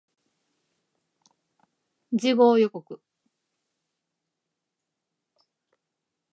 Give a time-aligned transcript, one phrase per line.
[2.17, 2.99] 次号予告